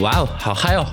[0.00, 0.86] 哇哦，好嗨哦！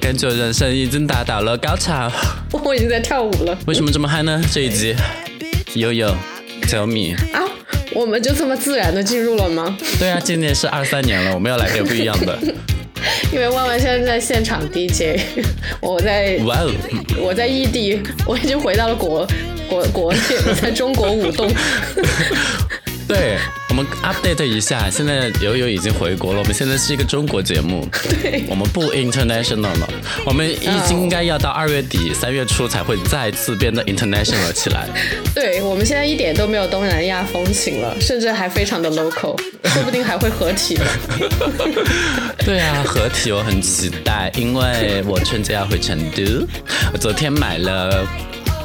[0.00, 2.10] 感觉人生已经达到了高潮。
[2.50, 3.56] 我已经在跳舞了。
[3.66, 4.42] 为什么这么嗨呢？
[4.52, 4.96] 这一集
[5.74, 6.12] 悠悠
[6.62, 7.40] ，tell me 啊，
[7.94, 9.76] 我们就这么自然的进入了吗？
[10.00, 12.36] 对啊，今年是二三年了，我们要来点不一样的。
[13.32, 15.20] 因为万万现在在现场 DJ，
[15.80, 16.70] 我在哇哦，
[17.18, 19.26] 我在异地，我已经回到了国
[19.68, 20.20] 国国内，
[20.60, 21.48] 在中国舞动。
[23.06, 23.36] 对
[23.72, 26.40] 我们 update 一下，现在悠悠已经回国了。
[26.40, 27.88] 我们现在是一个中国节目，
[28.20, 29.88] 对，我们不 international 了。
[30.26, 34.86] 我们已经应该要到二月底三月初才会再次变得 international 起来。
[35.34, 40.78] 对，我们现在一点都没有东南亚风情了，甚至还非常的 local，说不定还会合体。
[42.44, 46.46] 对啊，合体我很期待，因为我春节要回成都，
[46.92, 48.06] 我昨天买了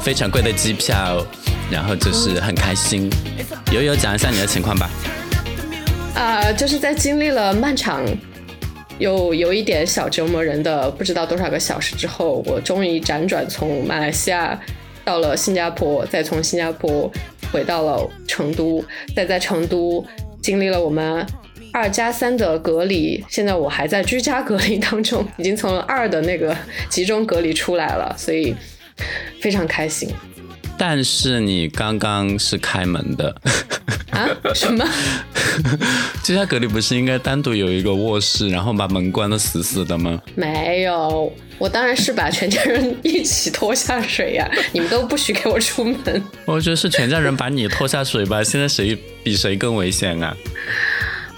[0.03, 1.25] 非常贵的机票。
[1.71, 3.09] 然后就是很开心，
[3.71, 4.89] 悠悠讲一下你的情况吧。
[6.15, 8.03] 啊，就是在经历了漫长
[8.97, 14.59] 又有一点小折磨人的不知道多少个小时之后，我终于辗转从马来西亚
[15.05, 17.11] 到了新加坡，再从新加坡
[17.51, 18.83] 回到了成都，
[19.15, 20.03] 再在成都
[20.41, 21.23] 经历了我们
[21.71, 26.57] 二加三的隔离，现在我还在居家隔离当中，已经从二的那个
[26.89, 28.55] 集中隔离出来了，所以
[29.39, 30.09] 非常开心。
[30.77, 33.35] 但是你刚刚是开门的
[34.11, 34.29] 啊？
[34.53, 34.85] 什么？
[36.23, 40.21] 居家隔离不是应该单独有一个卧室，然后把门关的死死的吗？
[40.35, 44.47] 没有，我当然是把全家人一起拖下水呀！
[44.71, 46.23] 你们都不许给我出门。
[46.45, 48.43] 我觉得是全家人把你拖下水吧？
[48.43, 50.35] 现在谁比谁更危险啊？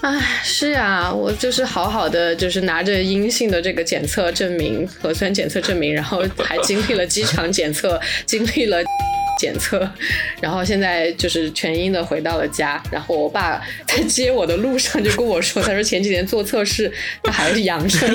[0.02, 8.82] 唉，是呀，我就是好好的，就是拿着阴性的这个检测证明，核酸检测证明，然后还经历了机场检测，经历了。
[9.40, 9.88] 检测，
[10.42, 12.82] 然后现在就是全阴的回到了家。
[12.92, 18.00] 然后我爸在接我的路上就跟我说：“他说前几天做测试，他还是阳性。”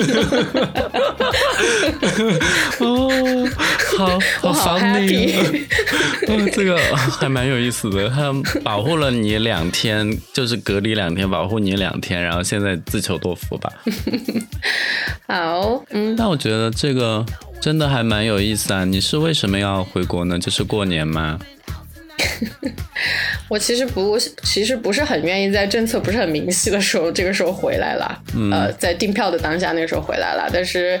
[2.78, 3.48] 哦，
[3.98, 5.34] 好， 我好 happy。
[6.28, 8.08] 嗯，这个还蛮有意思的。
[8.08, 13.72] 他保护了你两天，就是隔离两天，保护你两天，然后现在自求多福吧。
[15.26, 17.26] 好，嗯，但我觉得这个。
[17.66, 18.84] 真的还蛮有意思啊！
[18.84, 20.38] 你是为什么要回国呢？
[20.38, 21.36] 就是过年吗？
[23.50, 28.22] 我其实不，其实不是很愿意在政策不是很明晰的时候，这个时候回来了。
[28.52, 30.48] 呃，在订票的当下，那个时候回来了。
[30.52, 31.00] 但是，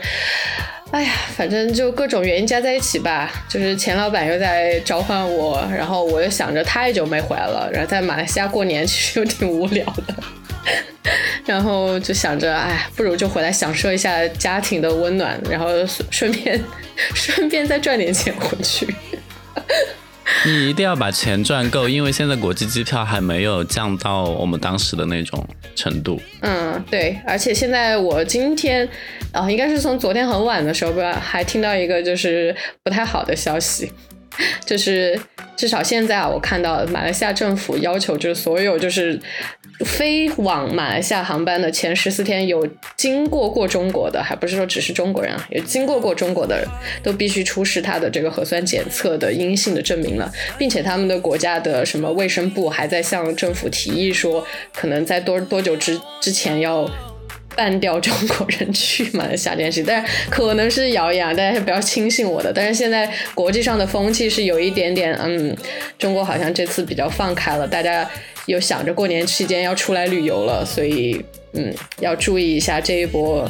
[0.90, 3.32] 哎呀，反正就各种原因加在一起吧。
[3.48, 10.14] 就是钱老板又在召唤我，然后我又想着太久没回来了，然后在马来西亚过年其实又挺无聊的。
[11.46, 15.68] 然后就想着，哎，不如就回来享受一下家庭的温暖，然后
[16.10, 16.62] 顺便
[17.14, 18.86] 顺便再赚点钱回去。
[20.44, 26.20] 你一定要把钱赚够，因为现在国际机票还没有降到我们当时的那种程度。
[26.40, 28.88] 嗯，对，而且现在我今天，
[29.32, 33.90] 啊，应该是从昨天很晚的时候吧，还听到一个就是不太好的消息。
[34.66, 35.18] 就是
[35.56, 39.18] 至少现在啊，我看到马来西亚政府要求，就是所有就是
[39.84, 42.66] 飞往马来西亚航班的前十四天有
[42.96, 46.66] 经过过中国的，还不是说只是中国人啊，有经过过中国的人
[47.02, 56.88] 都必须出示他的这个核酸检测的阴性的证明了，并且他们的国家的什么卫生部还在向政府提议说，可能在多多久之之前要。
[57.56, 62.52] 半吊中国人去马来西亚这件事，但可能是谣言，大家不要轻信我的。
[62.52, 65.56] 但是现在国际上的风气是有一点点，嗯，
[65.98, 68.08] 中国好像这次比较放开了，大家
[68.44, 71.24] 又想着过年期间要出来旅游了，所以
[71.54, 73.48] 嗯，要注意一下这一波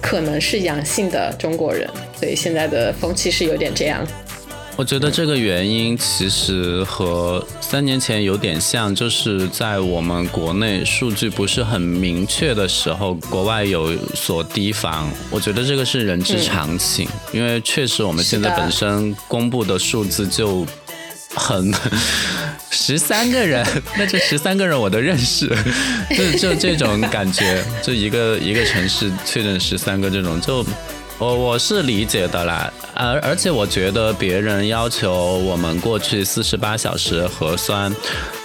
[0.00, 1.86] 可能是阳性的中国人。
[2.18, 4.06] 所以现在的风气是有点这样。
[4.78, 15.10] 我觉得这个原因其实和三年前有点像，就是在我们国内数据不是很明确的时候，国外有所提防。
[15.30, 20.64] 我觉得这个是人之常情，因为确实我们现在本身公布的数字就
[21.34, 21.74] 很
[22.70, 23.66] 十三个人，
[23.98, 25.48] 那这十三个人我都认识，
[26.16, 30.64] 就就这种感觉，就一个一个城市确诊十三个这种就。
[31.18, 37.92] 我我是理解的啦，而而且我觉得别人要求我们过去四十八小时核酸，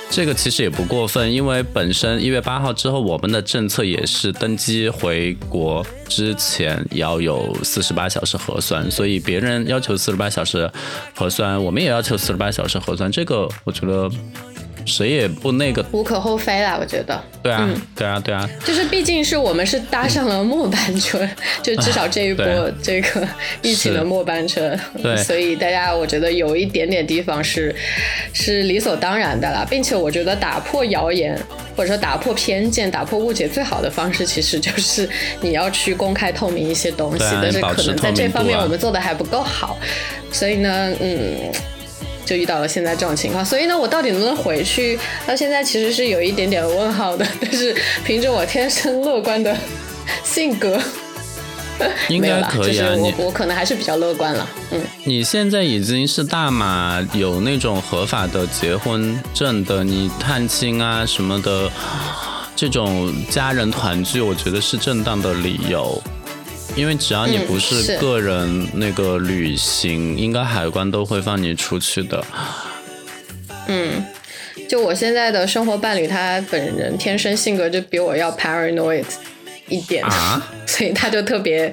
[0.09, 10.67] 这个其实也不过分，因为本身一月八号之后我们的政策也是登机回国之前要有四十八小时核酸，所以别人要求四十八小时
[11.13, 14.09] 核酸，我们也要求四十八小时核酸，这个我觉得
[14.85, 15.85] 谁也不那个。
[15.91, 17.21] 无可厚非啦，我觉得。
[17.41, 18.49] 对啊，对啊，对啊。
[18.65, 21.27] 就是毕竟是我们是搭上了末班车，
[21.61, 22.45] 就至少这一 波
[22.81, 23.27] 这个
[23.61, 27.75] 疫情的末班车，对， 所以大家我觉得有一点点地方是
[28.33, 31.37] 是理所当然的啦，并且我觉得打破谣言
[31.75, 35.09] 或者说打破偏见、打破误解最好的方式，其实就是
[35.41, 39.77] 你要去公开透明一些东西，但是可能在这方面我们做的还不够好，
[40.31, 41.51] 所以呢，嗯。
[42.25, 44.97] 就遇到了现在这种情况，所以呢，我到底能不能回去？
[45.27, 47.27] 到现在其实是有一点点问号的。
[47.41, 47.75] 但是
[48.05, 49.55] 凭着我天生乐观的
[50.23, 50.79] 性格，
[52.07, 52.93] 应该可以啊。
[52.95, 54.49] 我我可能还是比较乐观了。
[54.71, 61.69] 嗯，你现在已经是大马有那种合法的结婚证的，你探亲啊什么的，
[62.55, 66.01] 这种家人团聚，我觉得是正当的理由。
[66.75, 72.25] 因为只要你不是个人那个旅行，应该海关都会放你出去的。
[73.67, 74.03] 嗯，
[74.67, 79.05] 就我现在的生活伴侣，他本人天生性格就比我要 paranoid。
[79.69, 81.71] 一点啊， 所以他就特别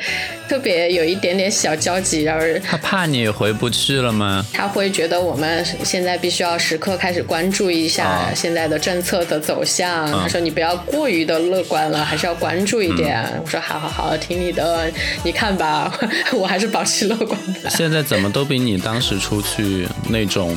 [0.48, 4.44] 特别有一点点小焦急，然后他怕你回不去了吗？
[4.52, 10.10] 他会觉得我们现在必须要时刻开始关注一下现在的政策的走向。
[10.10, 13.24] 他说你不要过于的乐观了，还是要关注一点。
[13.44, 14.90] 我说好好好，听你的，
[15.24, 15.92] 你看吧，
[16.32, 17.70] 我还是保持乐观的。
[17.70, 20.56] 现在怎么都比你当时出去那种。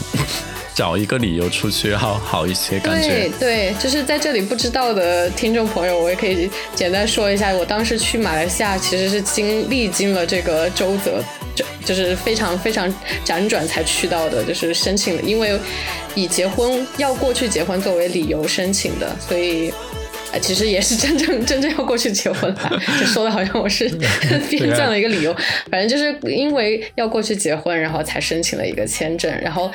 [0.75, 11.23] 找一个理由出去好好一些，感觉对对，就是在这里不知道的听众朋友，我也可以简单说一下，我当时去马来西亚其实是经历经了这个周折，
[11.55, 12.91] 就就是非常非常
[13.25, 15.59] 辗转才去到的，就是申请的，因为
[16.15, 19.71] 以结婚要过去结婚作为理由申请的，所以。
[20.39, 23.87] 其实也是真正真正要过去结婚了，就说的好像我是
[24.49, 25.35] 编撰了一个理由。
[25.69, 29.31] 反正就是因为要过去结婚，然后才申请了一个签证。
[29.41, 29.71] 然后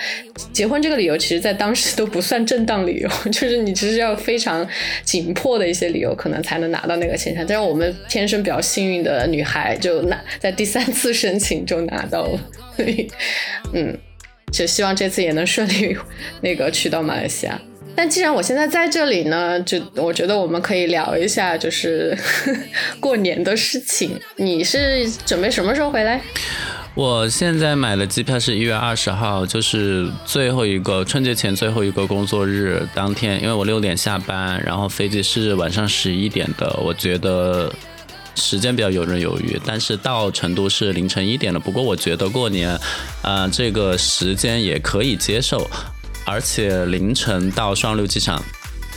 [0.53, 4.67] 结婚这个理由，其实在当时都不算正当理由， 就是你其实要非常
[5.05, 7.45] 紧迫的一些理由，可能才能拿到那个签证。
[7.49, 12.41] 但是我们天生比较幸运的女孩，就拿在第三次申请就拿到了。
[12.77, 13.09] 所以，
[13.73, 13.97] 嗯，
[14.53, 15.97] 就希望这次也能顺利
[16.41, 17.61] 那个去到马来西亚。
[17.99, 22.17] 但既然我现在在这里呢，就我觉得我们可以聊一下，就是
[23.01, 24.17] 过年的事情。
[24.37, 26.21] 你是准备什么时候回来？
[26.95, 36.73] 我现在买的机票是一月二十号，就是最后一个春节前最后一个工作日当天，因为我六点下班，然后飞机是晚上十一点的。
[36.81, 37.69] 我觉得
[38.37, 41.59] 时间比较游刃有余，但是到成都是凌晨一点了。
[41.59, 42.79] 不过我觉得过年，
[43.23, 45.69] 啊，这个时间也可以接受。
[46.31, 48.43] 而且凌晨到双流机场，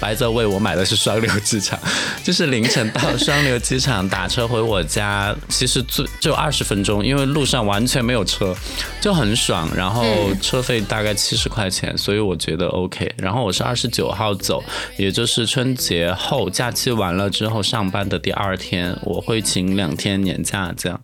[0.02, 1.80] 白泽为我买的是双流机场，
[2.26, 8.54] 就是凌晨到双流机场打车回我家，其实最就二十分钟，因为路上完全没有车，
[9.00, 9.70] 就很爽。
[9.74, 10.04] 然后
[10.42, 13.10] 车费大概七十块钱，所以我觉得 OK。
[13.18, 14.62] 然后我是二十九号走，
[14.98, 21.02] 也就是春节后假期完了之后上班的第二天，我会请两天年假这样。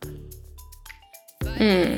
[1.59, 1.97] 嗯。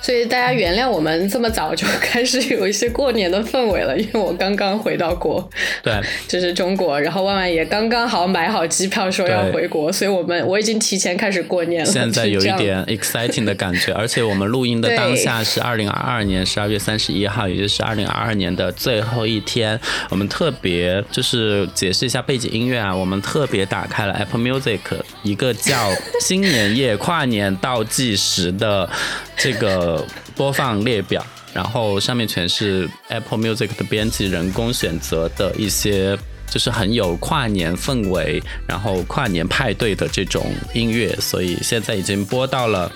[0.00, 5.46] 所以大家原谅我们这么早就开始有一些过年的氛围了， 因为我刚刚回到国，
[5.82, 5.92] 对，
[6.26, 11.90] 就是中国，然后万万也刚刚好买好机票说要回国，所以我们我已经提前开始过年了。
[11.90, 19.78] 现在有一点 exciting 的感觉， 而且我们录音的当下是二零二二年十二月三十一号，也就是二零二二年的最后一天。
[20.08, 24.78] 我们特别就是解释一下背景音乐啊，我们特别打开了 Apple Music
[25.22, 25.92] 一个叫
[26.22, 28.88] 新年夜跨年倒计时的
[29.36, 29.57] 这个。
[29.60, 30.06] 呃，
[30.36, 36.16] 播放列表，然后上面全是 Apple Music 的编辑人工选择的一些，
[36.50, 42.90] 就是很有跨年氛围，然后跨年派对的这种音乐，所以现在已经播到了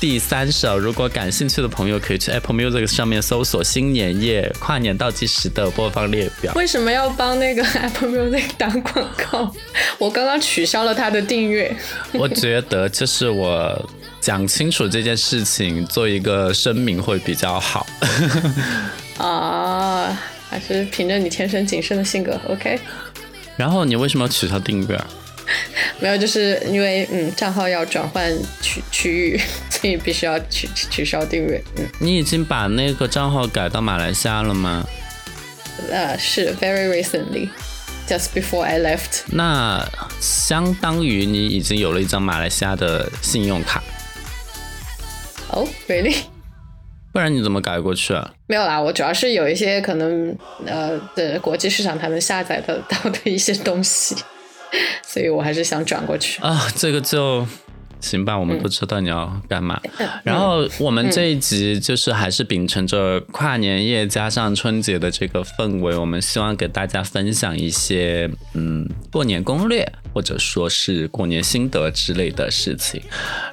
[0.00, 0.78] 第三首。
[0.78, 6.52] 如果感兴趣的朋友，可以去 Apple Music 上面搜索“新年夜跨年倒计时”的播放列表。
[6.54, 9.52] 为什么要帮那个 Apple Music 打广告？
[9.98, 11.74] 我刚刚取消了他的订阅。
[12.14, 13.90] 我觉得这是我。
[14.20, 17.86] 讲清楚这件事情，做一个声明会比较好。
[19.18, 20.16] 啊，
[20.50, 22.78] 还是凭着你天生谨慎的性格，OK。
[23.56, 25.00] 然后你为什么要取消订阅？
[26.00, 31.62] 没有，就是因为嗯，账号要转换区区域， 所以必须要取取消订阅。
[31.76, 34.86] 嗯，你已经把那个账号改到马来西亚了吗？
[35.90, 39.22] 呃，是 very recently，just before I left。
[39.28, 39.84] 那
[40.20, 43.82] 相当于你已经有了一张马来西亚的信用卡。
[45.52, 46.16] 哦，really？
[47.12, 48.32] 不然你怎么改过去啊？
[48.46, 50.36] 没有啦，我主要是有一些可能
[50.66, 54.14] 呃的国际市场才能下载得到的一些东西，
[55.02, 56.68] 所以我还是想转过去啊。
[56.76, 57.46] 这个就
[58.00, 59.80] 行吧，我们不知道你要干嘛。
[60.22, 73.02] 然后我们这一集就是还是秉承着跨年夜加上春节的这个氛围，我们希望给大家分享一些嗯过年攻略，或者说是过年心得之类的事情。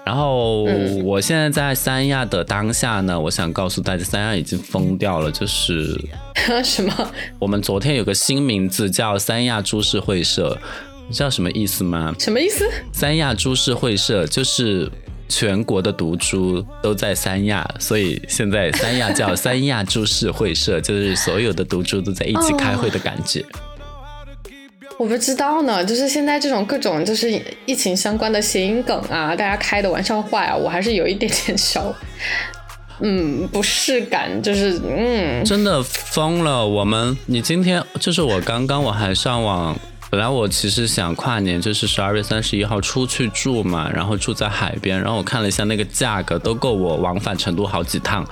[0.05, 0.63] 然后
[1.03, 5.99] 我现在在三亚的当下呢，我想告诉大家，三亚已经疯掉了，就是
[6.63, 7.11] 什么？
[7.39, 10.57] 我们昨天有个新名字叫三亚株式会社。
[11.07, 12.13] 你知道什么意思吗？
[12.19, 12.67] 什么意思？
[12.91, 14.91] 三亚株式会社就是
[15.29, 23.45] 全国的毒株都在三亚，所以现在三亚叫三亚株式会社，就是所有的毒株都在一起开会的感觉。
[24.97, 31.93] 我不知道呢，就是现在这种各种就是疫情相关的谐音梗啊，大家开的玩笑话啊，我还是有一点点小，
[33.01, 36.65] 嗯，不适感，就是嗯，真的疯了。
[36.65, 39.77] 我们，你今天就是我刚刚我还上网。
[40.11, 48.25] 本来我其实想跨年就是十二月三十一号出去住嘛，然后住在海边，然后我看了一下那个价格，都够我往返成都好几趟，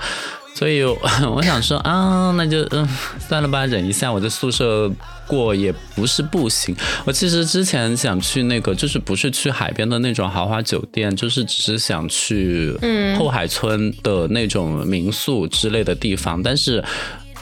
[0.54, 2.88] 所以我 想说啊，那就嗯
[3.18, 4.90] 算了吧，忍一下，我在宿舍
[5.26, 6.74] 过也不是不行。
[7.04, 12.74] 我其实之前想去那个，就是不是去海边的那种豪华酒店，就是只是想去
[13.18, 16.82] 后海村的那种民宿之类的地方，但是。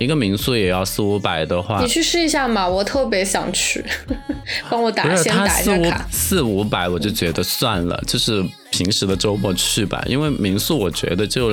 [0.02, 3.84] 一个民宿也要四五百的话，你去试一下嘛，我特别想去，
[4.68, 6.06] 帮我打先打一下卡。
[6.10, 11.50] 四五百我就觉得算了，就是平时的周末去吧，因为民宿我觉得就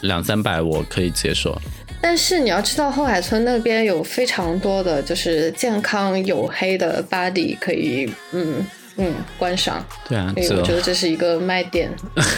[0.00, 1.56] 两三百我可以接受。
[2.00, 8.64] 但是你要知道后海村那边有非常多的就是健康黝黑的 body 可以，嗯。
[9.02, 11.90] 嗯，观赏对啊，所以我觉得这是一个卖点。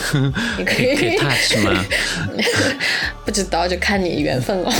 [0.57, 1.85] 你可以 touch 吗？
[3.27, 4.73] 不知道，就看你缘分了。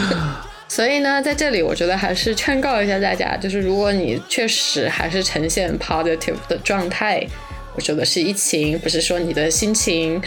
[0.68, 7.26] 所以呢，在这里我觉得还是劝告一下大家，就是如果你确实还是呈现 positive 的状态，
[7.74, 10.20] 我说的是疫情，不是说你的心情，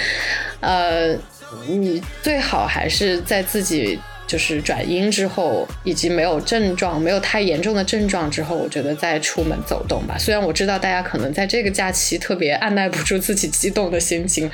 [0.61, 1.15] 呃，
[1.67, 3.99] 你最好还是在自己。
[4.27, 10.17] 就是转阴之后，以及没有症状、没有太严重的症状之后，我觉得再出门走动吧。
[10.19, 14.51] 虽然我知道大家可能在这个假期特别按耐不住自己激动的心情，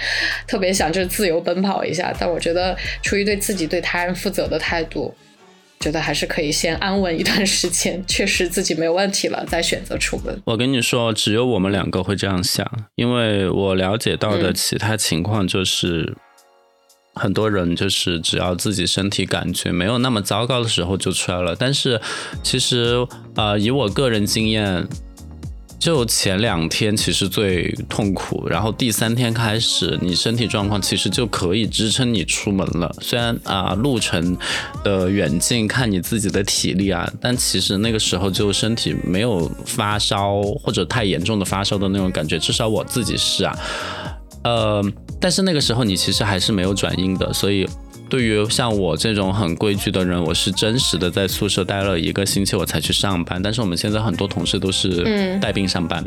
[0.47, 5.11] 特别想就是自由奔跑一下，但我觉得出于对自己、对他人负责的态度，
[5.79, 10.39] 觉得还是可以先安稳一段时间，确实自己没有问题了，再选择出门。
[10.45, 16.15] 我跟你说，只有我们两个会这样想，因为我了解到的其他情况就是。
[17.15, 22.01] 很多人就是只要自己身体感觉没有那么糟糕的时候就出来了，但是
[22.41, 23.05] 其实
[23.35, 24.87] 呃以我个人经验，
[25.77, 32.95] 就前两天其实最痛苦，然后第三天开始你身体状况其实就可以支撑你出门了。
[33.01, 34.35] 虽然啊路程
[34.83, 43.55] 的远近看你自己的体力啊，但其实那个时候就身体没有发烧或者太严重的发烧的那种感觉，至少我自己是啊。
[44.43, 44.83] 呃，
[45.19, 47.67] 但是那个时候你其实还是没有转阴的，所以
[48.09, 53.41] 对于像我这种很规矩的人，我是真实的在宿舍待了一个星期我才去上班。
[53.41, 56.03] 但是我们现在很多同事都是带病上班，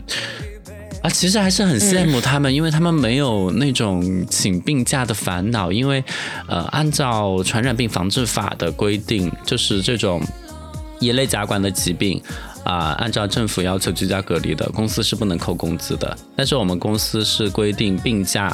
[1.02, 6.04] 啊，其实还是很羡慕他们，因为他们没有那种请病假的烦恼，因为
[6.46, 10.22] 呃，按照传染病防治法的规定，就是这种
[11.00, 12.22] 一类甲管的疾病。
[12.66, 18.48] 啊，按照政府要求居家隔离的公司是不能扣工资的，但是我们公司是规定病假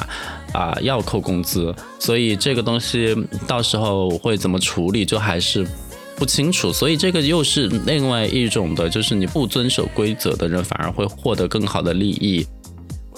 [0.53, 3.15] 啊要扣工资，所以这个东西
[3.47, 5.67] 到时候会怎么处理就还是
[6.15, 12.45] 不清楚，所以这个又是另外一种的，就是你不遵守规则的人反而会获得更好的利益。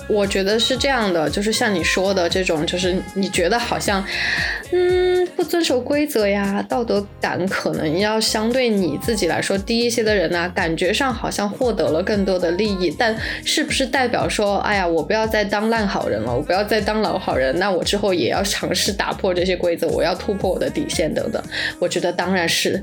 [0.08, 4.06] 我觉得是这样的，就是像你说的这种，就是你觉得好像，
[4.72, 21.42] 嗯，不遵守规则呀，道德感可能要相对你自己来说低一些的人呢，感觉上好像获得了更多的利益，但是不是代表说，哎呀，我不要再当烂好人了，我不要再当老好人，那我之后也要尝试打破这些规则，我要突破我的底线等等？
[21.80, 22.82] 我觉得当然是。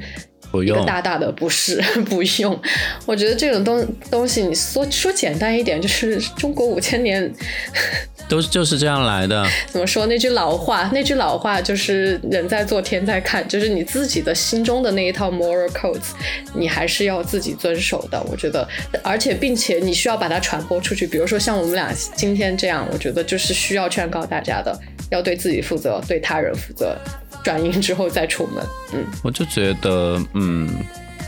[0.61, 1.81] 一个大大的不是
[2.11, 2.61] 不用，
[3.07, 7.33] 我觉得这种东东西，你说说简单一点，就是中国五千年
[8.29, 9.47] 都就是这样来的。
[9.69, 10.91] 怎么说那句老话？
[10.93, 16.13] 那句老话就是“人在做，天在看”，就是你自己的心中的那一套 moral codes，
[16.55, 18.21] 你还是要自己遵守的。
[18.31, 18.67] 我觉得，
[19.03, 21.07] 而且并且你需要把它传播出去。
[21.07, 24.75] 比如说像我们俩今天这样，我觉得就是需要劝告大家的，
[25.11, 26.97] 要对自己负责，对他人负责。
[27.43, 30.69] 转阴之后再出门，嗯，我就觉得，嗯，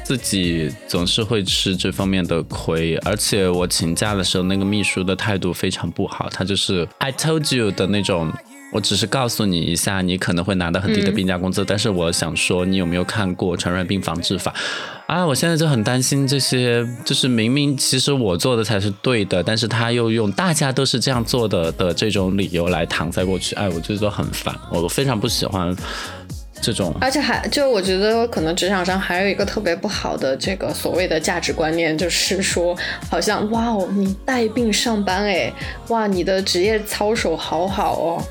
[0.04, 8.32] 自己总是会吃这方面的亏，而且我请假的时候，那个秘书的态度非常不好，他就是 I told you 的那种，
[8.74, 14.52] 我只是告诉你一下，你可能会拿到很低的病假工资，但是我想说，你有没有看过传染病防治法？
[15.06, 25.72] 啊，我现在就很担心这些，就是明明其实我做的才是对的，但是他又用大家都是这样做的的这种理由来搪塞过去，哎，我觉得很烦，我非常不喜欢。
[26.60, 32.74] 这种，而且还就我觉得可能职场上还有一个特别不好的这个所谓的价值观念，就是说
[33.10, 35.52] 好像哇哦，你带病上班哎，
[35.88, 38.24] 哇你的职业操守好好哦，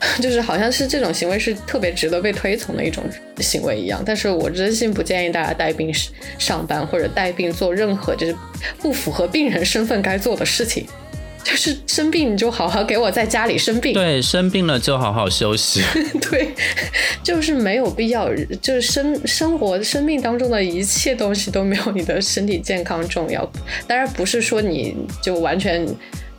[0.20, 3.02] 就是好像是这种行为是特别值得被推崇的一种
[3.38, 4.02] 行为一样。
[4.04, 5.92] 但是我真心不建议大家带病
[6.38, 8.34] 上班或者带病做任何就是
[8.80, 10.86] 不符合病人身份该做的事情。
[11.44, 15.80] 就是生病你就好好给我在家里生病，对，生病了就好好休息，
[16.30, 16.48] 对，
[17.22, 18.28] 就是没有必要，
[18.60, 23.50] 就是生生活生命当中的一切东西都没有你的身体健康重要。
[23.86, 25.86] 当然不是说你就完全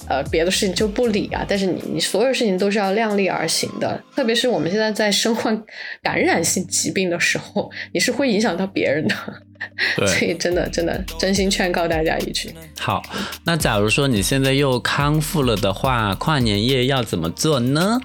[0.09, 4.03] 呃别的事情就不理啊，但是你你所有事情都是要量力而行的。
[4.15, 5.63] 特别是我们现在在身患
[6.01, 9.15] 感染性疾病的时候，你是会影响到别人的。
[10.07, 12.49] 所以真的真的真心劝告大家一句。
[12.79, 13.03] 好，
[13.43, 17.99] 那假如说你现在又康复了的话，跨年夜要怎么做呢？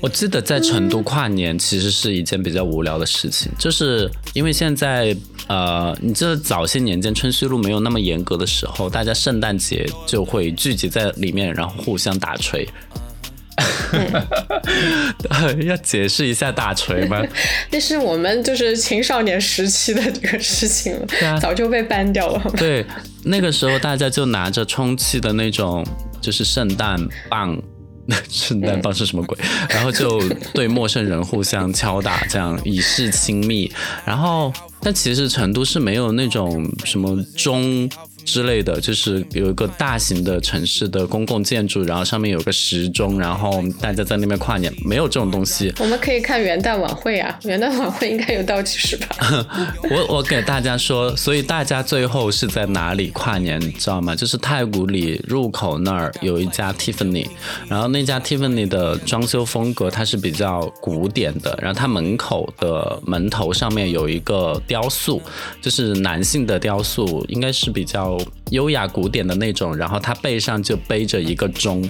[0.00, 12.68] 我记得在成都跨年其实是一件比较无聊的事情，就是因为现在呃，你这早些年间春熙路没有那么严格的时候，大家圣诞节就会聚集在里面，然后互相打锤。
[15.66, 17.22] 要解释一下打锤吗？
[17.70, 22.50] 那是我们就是青少年时期的这个事情了，早就被搬掉了。
[22.56, 22.84] 对，
[23.22, 25.86] 那个时候大家就拿着充气的那种，
[26.20, 26.98] 就是圣诞
[27.28, 27.56] 棒，
[28.28, 29.38] 圣诞棒是什么鬼？
[29.68, 30.20] 然后就
[30.52, 33.72] 对陌生人互相敲打，这样以示亲密。
[34.04, 34.52] 然后，
[34.84, 37.88] 但其实成都是没有那种什么中。
[38.24, 45.72] 之类的就是有一个大型的城市的公共建筑，然后上面有个时钟，然后大家在那边跨年，没有这种东西。
[45.78, 49.06] 我们可以看元旦晚会啊，元旦晚会应该有倒计时吧？
[49.90, 54.16] 我我给大家说，所以大家最后是在哪里跨年，你知道吗？
[54.16, 57.28] 就是太古里入口那儿有一家 Tiffany，
[57.68, 65.20] 然后那家 Tiffany 的装修风格它是比较古典的，然后它门口的门头上面有一个雕塑，
[65.60, 68.13] 就是男性的雕塑，应该是比较。
[68.50, 71.88] 优雅古典的那种，然后他背上就背着一个钟。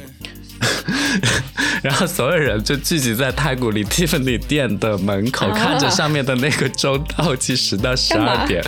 [1.83, 8.65] 然后所有人就聚集在太古里 Tiffany 店的门口，看着上面的那个钟倒计时到十二点。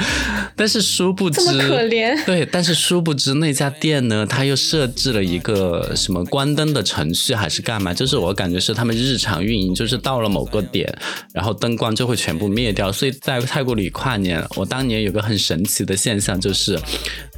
[0.55, 2.25] 但是殊不知，可怜。
[2.26, 7.94] 对，但是殊不知那家店呢，它又设置了一个什么关灯的程序，还是干嘛？
[7.94, 10.94] 就是我感觉是他们日常运营，就是到了某个点，
[11.33, 12.92] 然后灯光就会全部灭掉。
[12.92, 16.79] 所以在太古里跨年，我当年有个很神奇的现象，就是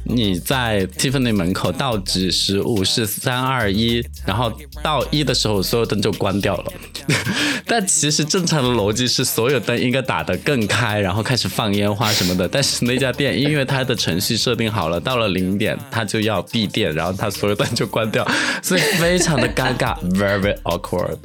[0.03, 4.48] 你在 Tiffany 门口倒计时五、四、三、二、一，然后
[4.81, 5.59] 到一的时候。
[5.69, 6.73] 所有灯就关掉了，
[7.67, 12.47] 但其实正常的逻辑是所有灯应该打得更开，然后开始放烟花什么的。
[12.47, 18.27] 但是那家店因为它的程序设定好了，到了零点它就要闭店，然后它所有灯就关掉，
[18.63, 21.17] 所以非常的尴尬， very awkward。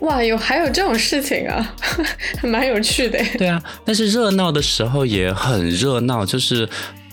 [0.00, 1.74] 哇，有还有这种事情啊，
[2.40, 3.18] 还蛮有趣的。
[3.36, 6.68] 对啊，但是热闹的时候也很热闹，就是。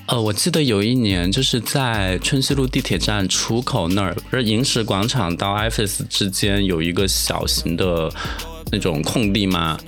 [0.07, 8.11] 呃，我记得有一年，就是在春熙路地铁站出口那儿，不是银石广场到 IFS 之间有一个小型的
[8.71, 9.79] 那种空地吗？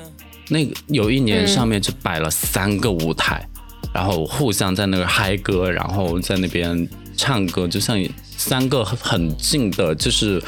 [0.50, 3.48] 那个有一年上面就摆了三个舞台，
[3.94, 8.02] 然后互相在那个嗨歌，然后在那边唱歌，就像。
[8.40, 10.40] 三个很近的，就是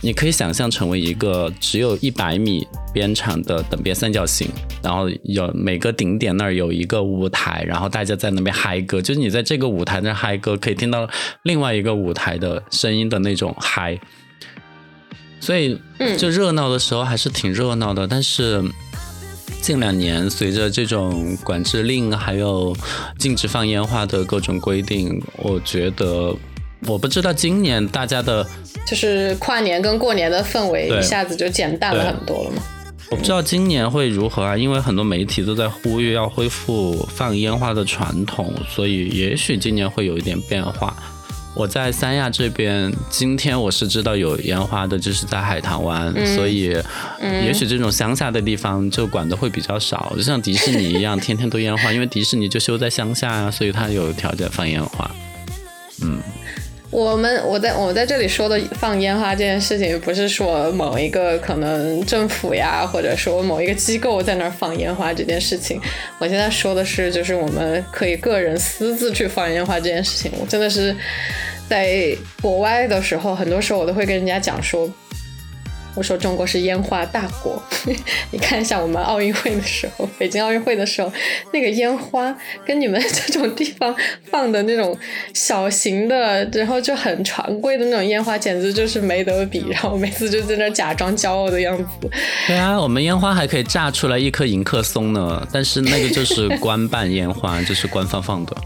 [0.00, 4.48] 你可以想象成为一个只有一百米边长的等边三角形，
[4.82, 11.08] 然后有每个顶点那儿有一个舞台，然后大家在那边嗨歌，就是你在这个舞台那嗨歌，可以听到
[11.44, 13.96] 另外一个舞台的声音的那种嗨，
[15.38, 15.80] 所以
[16.18, 18.08] 就热闹的时候还是挺热闹的。
[18.08, 18.60] 但是
[19.60, 22.76] 近两年随着这种管制令还有
[23.18, 26.34] 禁止放烟花的各种规定，我觉得。
[26.86, 28.46] 我不知道今年大家的，
[28.86, 32.62] 就是跨年跟过年的氛围一下子就减淡了很多了嘛？
[33.10, 40.94] 我不知道今年会如何啊，因为很多媒体都在呼吁要恢复放烟花的传统，所以也许今年会有一点变化。
[41.56, 46.64] 我在三亚这边，今天我是知道有烟花的，就是在海棠湾，所以
[47.18, 55.10] 也许这种乡下的地方就管的会比较少，就像迪士尼一样，天天都烟花，因为迪士尼就修在乡下啊，所以它有条件放烟花。
[56.02, 56.20] 嗯。
[56.96, 65.78] 我们我在我在这里说的放烟花这件事情，不是说某一个可能政府呀，或者说某一个机构在那儿放烟花这件事情。
[66.18, 70.32] 我现在说的是，就是我们可以个人私自去放烟花这件事情。
[70.40, 70.96] 我真的是
[71.68, 74.90] 在国外的时候，很多时候我都会跟人家讲说，
[75.96, 77.60] 我说中国是烟花大国。
[78.30, 81.10] 你看一下我们奥运会的时候，北京奥运会的时候，
[81.52, 83.94] 那个烟花跟你们 这种地方
[84.30, 84.96] 放的那种
[85.32, 89.64] 小型的，然后就很常规的那种烟花，简直就是没得比。
[89.70, 92.08] 然后每次就在那假装骄傲的样子。
[92.46, 98.56] 对啊，我们烟花还可以炸出来一颗迎客松呢，但是那个就是官办烟花，就是官方放的。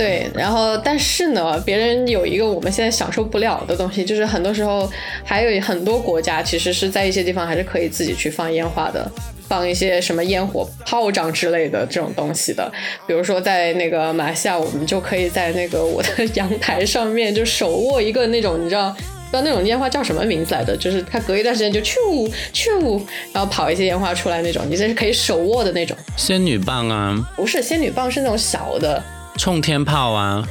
[0.00, 4.90] 对，然后但是呢，别人有一个我们现在享受不了的东西，就是很多时候
[5.22, 9.06] 还有很多国家其实是在一些地方还是可以自己去放烟花的，
[9.46, 12.72] 放一些什么烟火、炮仗之类的这种东西的。
[13.06, 18.90] 比如说在那个马来西亚，我们就可以在那个我的 阳台上面就手握一个那种，你知道
[19.30, 20.74] 不知道那种烟花叫什么名字来的？
[20.74, 23.02] 就是它隔一段时间就咻咻，
[23.34, 25.94] 然后跑一些烟花出来那种，你这是可以手握的那种。
[26.16, 27.14] 仙女棒啊？
[27.36, 29.02] 不是仙女棒，是那种小的。
[29.36, 30.46] 冲天炮啊，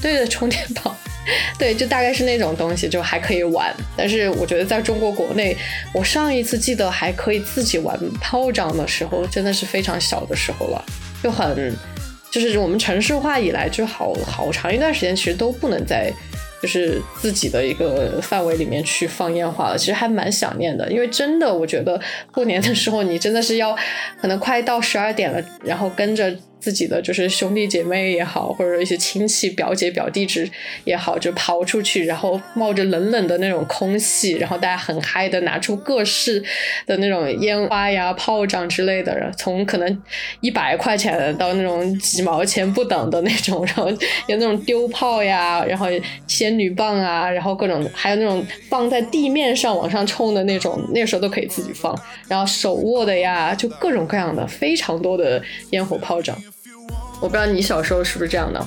[0.00, 0.94] 对对，冲天炮，
[1.58, 3.74] 对，就大概是那种东西，就还可以玩。
[3.96, 5.56] 但是我觉得在中国国内，
[5.92, 10.84] 我上一次记得还可以自己玩炮仗的时候，真的是非常小的时候了，
[11.22, 11.74] 就很，
[12.30, 16.12] 就是我们城市化以来，就好好长一段时间，其实都不能在
[16.62, 19.76] 就是自己的一个范围里面去放烟花了。
[19.76, 22.00] 其实还蛮想念的，因为真的，我觉得
[22.32, 23.76] 过年的时候，你真的是要
[24.20, 26.32] 可能快到十二点了，然后跟着。
[26.60, 30.50] 自己的就是兄弟姐妹也好，或者一些亲戚表姐表弟之
[30.84, 36.42] 也好，就跑出去，然后冒着冷冷的那种空气，然后大家很嗨的拿出各式
[36.86, 40.02] 的那种烟花呀、炮仗之类的，从可能
[40.40, 43.88] 一百块钱到那种几毛钱不等的那种，然后
[44.26, 45.86] 有那种丢炮呀，然后
[46.26, 55.40] 仙女棒啊，然后各种还有那种放在地面上往上冲的那种，那时候都可以自己放，然后手握的呀，就各种各样的非常多的
[55.70, 56.36] 烟火炮仗。
[57.20, 58.64] 我不知道你小时候是不是这样的。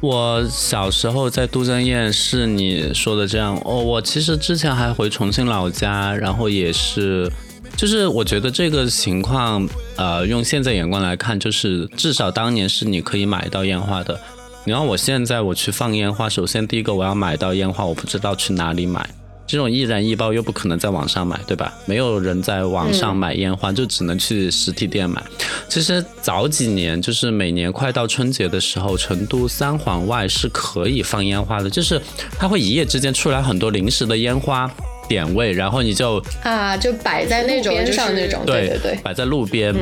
[0.00, 3.76] 我小时候在都江堰是你说的这样哦。
[3.76, 7.30] 我其实之前还回重庆老家，然后也是，
[7.76, 14.18] 就是我觉得这个情况，呃，用现在眼光来看，就是至少当年是你可以买到烟花的。
[14.64, 19.08] 你让我现在我去放烟花，首先第一个我要买到烟花，我不知道去哪里买。
[19.50, 21.74] 这种易燃易爆又不可能在网上买，对吧？
[21.84, 25.20] 没有人在网上买烟花，就只能去实体店买。
[25.68, 32.00] 其实早几年，就是每年快到春节的时候，成都三环外是可以放烟花的，就是
[32.38, 34.70] 它会一夜之间出来很多临时的烟花
[35.08, 39.74] 点位，然后你就啊，就摆在那种边上那种，对对对，摆在路边。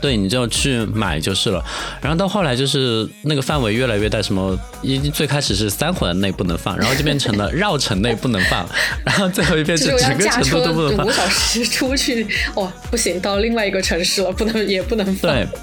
[0.00, 1.64] 对，你就去买就是了。
[2.00, 8.66] 然后到后来就是那个范围越来越大，什么一最开始是三环内不能放，然后就变成了绕城内不能放，
[9.04, 11.06] 然后最后一遍是整个成都都不能放。
[11.06, 15.32] 五小时 出去，哇，不行，到另外一个城市了，不能也不能放。
[15.32, 15.46] 对。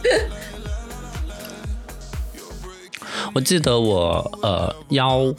[3.33, 5.33] 我记得我呃幺。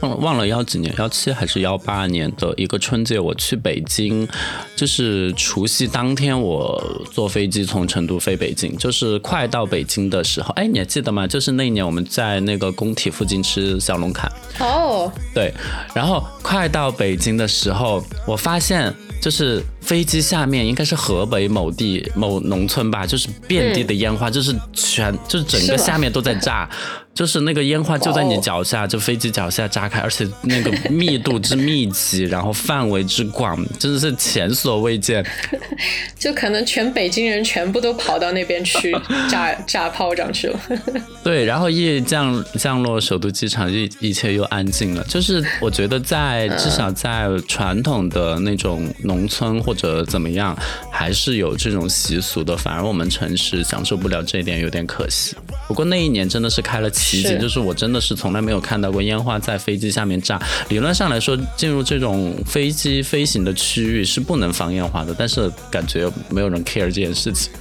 [0.00, 4.26] 忘忘了幺几年，幺七还是幺八年的一个春节，我去北京，
[4.74, 11.26] 就是除夕当天，我坐飞机从成都飞北京，就是快到北京的时候，哎，你还记得吗？
[11.26, 14.30] 就是那一年我们在那个工体附近吃小龙坎。
[14.60, 15.52] 哦，对，
[15.94, 26.70] 然后快到北京的时候，我发现就是飞机下面应该是河北某地某农村吧，就是遍地的烟花，就是全就是整个下面都在炸。
[27.12, 35.24] 就是那个烟花就在你脚下，就飞机脚下炸开，而且那个密度之密集，然后范围之广，真的是前所未见。
[36.18, 38.96] 就可能全北京人全部都跑到那边去
[39.28, 40.58] 炸炸炮仗去了。
[41.22, 45.04] 对，然后一降降落首都机场，一一切又安静了。
[45.04, 50.56] 就是我觉得在至少在传统的那种农村或者怎么样，
[50.90, 55.36] 还是有这种习俗的，反而我们城市享受不了这一点，有点可惜。
[55.66, 56.88] 不过那一年真的是开了。
[57.10, 60.40] 奇景就是我真的是从来没有看到过烟花在飞机下面炸。
[60.68, 67.52] 理论上来说，进入这种飞机飞行的区域是不能放烟花的，但是感觉没有人 care 这件事情。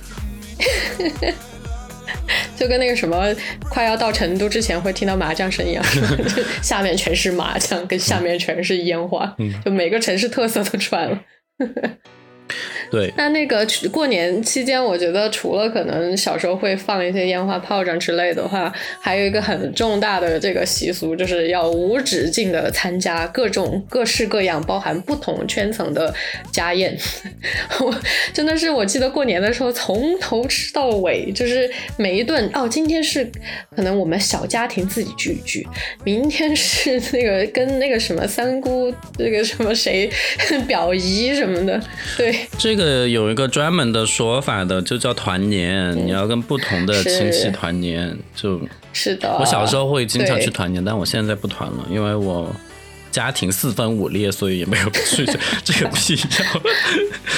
[2.56, 3.34] 就跟那个什么
[3.70, 5.84] 快要到成都之前会听到麻将声一样，
[6.62, 9.34] 下面全是麻将，跟下面全是烟花，
[9.64, 11.20] 就每个城市特色都出来了。
[12.91, 26.13] 对，那那个过年期间，我觉得除了可能小时候会放一些烟花炮仗之类的话，还有一个很重大的这个习俗，就是要无止境的参加各种各式各样、包含不同圈层的
[26.52, 26.97] 家宴。
[27.80, 27.95] 我
[28.34, 33.30] 真的是，我记得过年的时候从头吃到尾，就是每一顿哦，今天是
[33.75, 35.67] 可能我们小家庭自己聚一聚，
[36.04, 40.10] 明天是那个跟那个什么三姑、那个什么谁
[40.67, 41.80] 表姨什么的，
[42.17, 42.36] 对。
[42.58, 42.79] 这个
[43.10, 45.96] 有一个专门的说法的，就叫团年。
[46.06, 48.60] 你要跟不同的亲戚团年，就
[48.94, 49.38] 是的。
[49.39, 52.54] 我小时候会经常去团年，但我现在不团了，因为我
[53.12, 55.26] 家庭四分五裂，所以也没有去
[55.63, 56.62] 这个必要。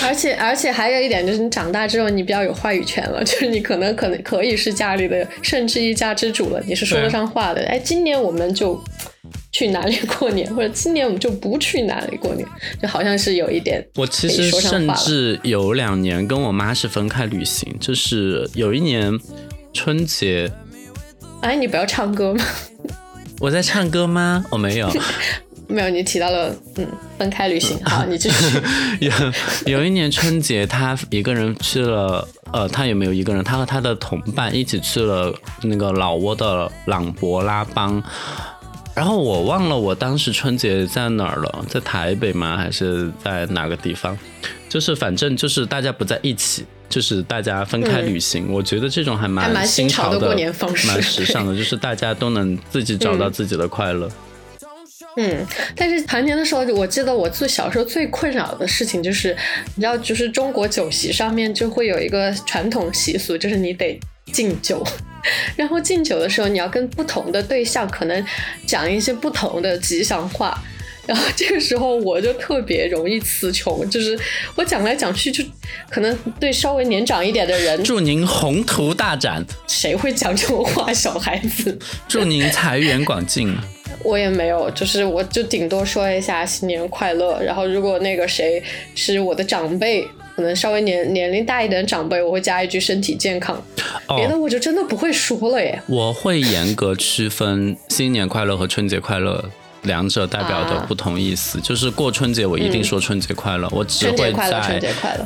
[0.04, 7.64] 而且而且还有一点就是，你长大之后你比较有话语权了， 就是你可能可能可以是家里的甚至一家之主了，你是说得上话的。
[7.66, 8.82] 哎，今年我们就
[9.52, 12.48] 去哪里过年，或者今年我们就不去哪里过年，
[12.82, 13.86] 就好像是有一点。
[13.96, 19.18] 我其实甚至有两年跟我妈是分开旅行，就是有一年
[19.74, 20.52] 春节。
[21.42, 22.44] 哎，你不要唱歌吗？
[23.42, 24.46] 我在唱歌吗？
[24.52, 24.88] 我没有，
[25.68, 25.90] 没有。
[25.90, 27.76] 你提到了，嗯，分开旅行。
[27.84, 28.60] 好，你继续。
[29.02, 29.12] 有
[29.66, 33.44] 有一年春节，他一个人去了，呃，他也没有一个人？
[33.44, 38.04] 他和他的同伴一起去了那个老挝的朗勃拉邦。
[38.96, 42.58] 然后我忘了我当时春节在哪儿了，在台北吗？
[42.58, 44.18] 还是在哪个地方？
[44.70, 46.66] 就是反正就是大家不在一起。
[46.90, 51.56] 就是大家分开旅行，我觉得这种还蛮新潮的过年方式，蛮时尚的。
[51.56, 54.12] 就是大家都能自己找到自己的快乐。
[55.16, 59.34] 嗯，但是团年的时候，我记得我最小时候最困扰的事情就是，
[59.76, 63.98] 你知道，就是中国酒席上面就会有一个传统习俗，就是你得
[64.34, 64.86] 敬酒。
[65.56, 68.26] 然后敬酒的时候，你要跟不同的对象可能
[68.66, 70.62] 讲一些不同的吉祥话。
[71.08, 74.18] 然后这个时候我就特别容易词穷，就是
[74.56, 75.44] 我讲来讲去就
[75.90, 79.44] 可能对稍微年长一点的人，祝您宏图大展。
[79.68, 80.94] 谁会讲这种话？
[80.94, 81.78] 小孩子。
[82.08, 83.54] 祝您财源广进。
[84.06, 87.42] 我也没有，就是我就顶多说一下新年快乐。
[87.42, 88.62] 然后如果那个谁
[88.96, 93.62] 是我的长辈，可能稍微年年龄大一点的长辈，我会加一句身体健康。
[94.16, 95.82] 别的我就真的不会说了耶。
[95.88, 99.44] 我会严格区分新年快乐和春节快乐。
[99.84, 104.80] 两者代表的不同意思，就是过春节我一定说春节快乐，我只会在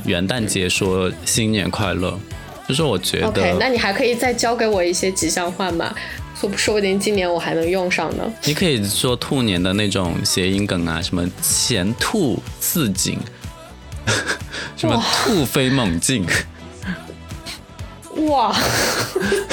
[0.05, 2.17] 元旦节说新年快乐。
[2.65, 5.93] 就是我觉得，OK，那你还可以再教给我一些吉祥话吗？
[6.39, 8.23] 说说不定今年我还能用上呢。
[8.45, 13.19] 你可以说兔年的那种谐音梗啊，什么前兔似锦，
[14.77, 16.25] 什么兔飞猛进。
[18.29, 18.55] 哇，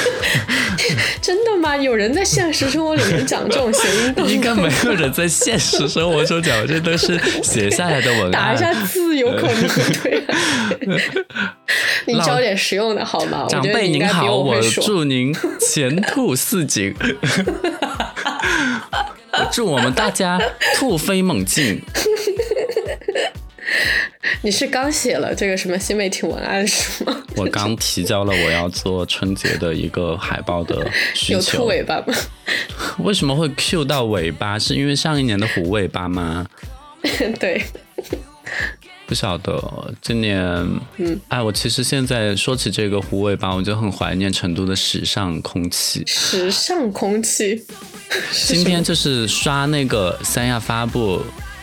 [1.21, 1.77] 真的吗？
[1.77, 4.29] 有人在现实生活里面讲这种谐音梗？
[4.29, 8.31] 应该没有人在现实生活中讲，这都是写下来的文案。
[8.31, 9.69] 打一下字有可能
[10.03, 10.25] 对。
[12.07, 13.47] 你教点实用的好吗？
[13.49, 16.95] 长辈您好，我祝您前途似锦。
[19.51, 20.41] 祝我们大家
[20.77, 21.83] 兔飞猛进。
[24.42, 27.22] 你是刚写了这个什么新媒体文案是吗？
[27.37, 31.38] 我刚提交了我要做春节的一个海报的需求。
[31.38, 32.14] 有兔尾巴吗？
[33.02, 34.58] 为什么会 Q 到尾巴？
[34.58, 36.46] 是因为上一年的虎尾巴吗？
[37.40, 37.62] 对。
[39.04, 40.40] 不晓得今年，
[40.96, 46.02] 嗯，哎，我其实现在说起这个虎尾巴，我就很怀念成都的时尚空气。
[46.06, 47.62] 时尚空气。
[48.30, 51.20] 今天就是刷那个三亚发布。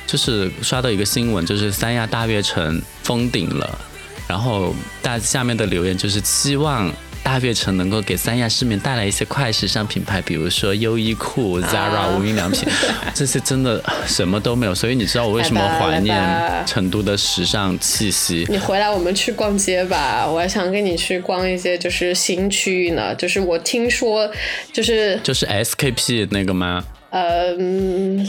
[0.09, 3.79] 就是刷到一个新闻，就是三亚大悦城封顶了，
[4.27, 6.91] 然后大下面的留言就是期望
[7.21, 12.67] 大悦城能够给三亚市民带来一些快时尚品牌，比如说优衣库、Zara、无印良品，
[13.13, 14.73] 这些真的什么都没有。
[14.73, 16.17] 所以你知道我为什么怀念
[16.65, 18.47] 成都的时尚气息？
[18.49, 23.13] 你回来我们去逛街吧，我还想跟你去逛一些就是新区域呢。
[23.13, 24.27] 就是我听说，
[24.73, 26.83] 就是就是 SKP 那个吗？
[27.09, 27.53] 呃，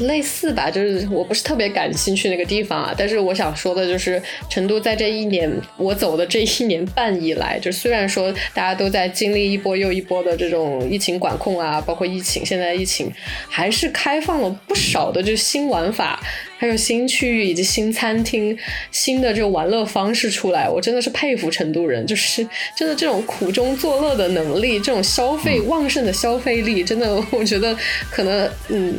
[0.06, 2.94] 类似吧，就是我不是特别感兴趣那个地方啊。
[2.96, 13.12] 但是我想说的就是，成都在这一年我走的这一年半以来，就虽然说大家都在经历一波又一波的这种疫情管控啊，包括疫情，现在疫情
[13.48, 16.20] 还是开放了不少的就新玩法。
[16.60, 18.54] 还有新区域以及新餐厅、
[18.92, 22.46] 新的这个玩乐方式出来，我真的是佩服成都人，就是
[22.76, 27.74] 真的这种苦中作乐的能力，这种消费旺盛的消费力，真的 我觉得
[28.10, 28.94] 可能嗯，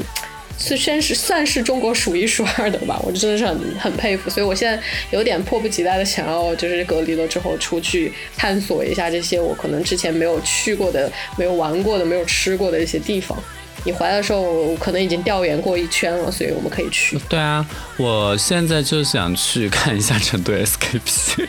[0.58, 13.38] 是算是算是中国数一数二的吧，我真的是很很佩服，所以我现在有点迫不及待的想要就是隔离了之后出去探索一下这些我可能之前没有去过的、没有玩过的、没有吃过的一些地方。
[13.83, 17.17] 你回来的时候可能已经调研过一圈了，所以我们可以去。
[17.27, 17.65] 对啊，
[17.97, 21.47] 我现在就想去看一下成都 SKP。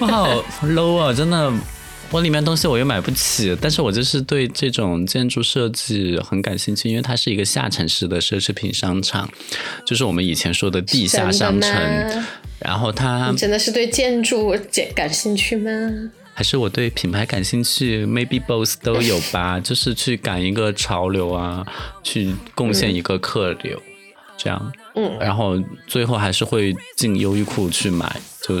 [0.00, 1.52] 我好 low 啊，真的，
[2.10, 9.30] 我里面东西我又买不起，但是我就是对这种建筑设计很感兴趣，因为它是一个下沉式的奢侈品商场，
[9.86, 12.24] 就是我们以前说的地下商城。
[12.58, 15.70] 然后它真的是对建筑感感兴趣吗？
[16.42, 21.64] 还是我对品牌感兴趣，maybe both 都有吧， 就是去赶一个潮流啊，
[22.02, 23.80] 去贡献一个客流，
[24.36, 28.56] 这样，嗯，然后最后还是会进优衣库去买，就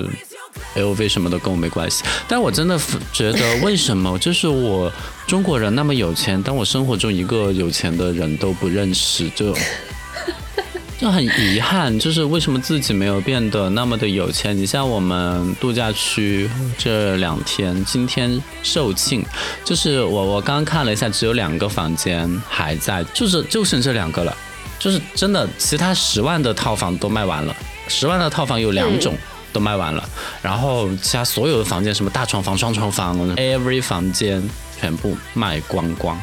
[0.76, 2.04] LV 什么的跟我没关系。
[2.28, 2.78] 但我真的
[3.12, 4.88] 觉得，为什么就是我
[5.26, 9.52] 中国人那么有钱，但我生活中一个有钱的人都不认识，就
[11.02, 14.56] 就很遗憾，就是为什么自己没有变得那么的有钱？
[14.56, 19.24] 你像我们度假区这两天，今天售罄，
[19.64, 24.36] 就是我我刚刚看了一下，只有两个房间还在，就是就剩这两个了，
[24.78, 27.56] 就是真的，其他十万的套房都卖完了，
[27.88, 29.16] 十万的套房有两种
[29.52, 30.08] 都卖完了，
[30.40, 34.40] 然后其他所有的房间，什么大床房、双床房，every 房间
[34.80, 36.16] 全部卖光光，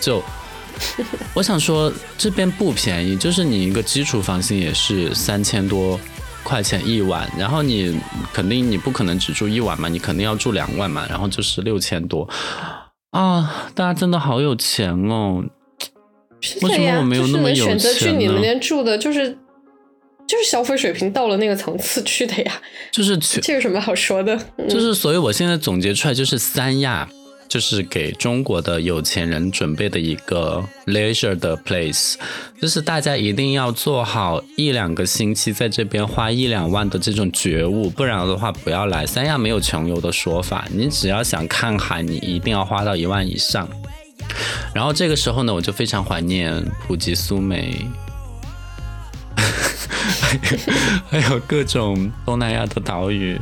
[0.00, 0.20] 就。
[1.34, 5.98] 我想说，这边不便宜，就是你一个基础房型也是三千多
[6.42, 7.98] 块钱一晚，然后你
[8.32, 12.28] 肯定你不可能只住一晚嘛，你肯定要住两晚嘛，然后就是六千多
[13.10, 13.70] 啊！
[13.74, 15.44] 大家真的好有钱哦，
[16.62, 17.78] 为什么我没有那么有钱呢？
[17.78, 19.30] 选择去你们那边住的，就是
[20.26, 22.52] 就是消费水平到了那个层次去的呀，
[22.90, 24.38] 就是这有什么好说的？
[24.68, 27.08] 就是，所以我现在总结出来就是三亚。
[27.54, 32.14] 就是给中国的有钱人准备的一个 leisure 的 place，
[32.60, 39.06] 就是大家一定要做好一两个星期在这边花一两万的这种觉悟，不然的话不要来。
[39.06, 43.68] 三亚没有穷游的说法，你只要想看海，你一定要花到一万以上。
[44.74, 47.86] 然后这个时候呢，我就非常怀念普吉、苏梅，
[51.08, 53.40] 还有各种东南亚的岛屿。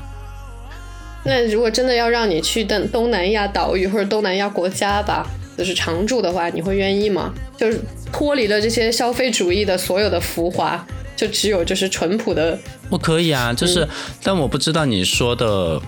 [1.24, 7.32] 那如果真的要让你去东东南亚岛屿或者东南亚国家吧，就是常住的话，你会愿意吗？
[7.56, 7.80] 就是
[8.12, 12.58] 脱离了这些消费主义的所有的浮华，就只有就是淳朴的。
[12.90, 13.86] 我可以啊，就是，
[14.22, 15.80] 但我不知道你说的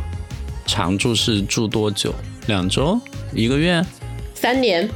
[0.66, 2.14] 常住是住多久？
[2.46, 3.00] 两周？
[3.32, 3.84] 一个月？
[4.34, 4.88] 三年？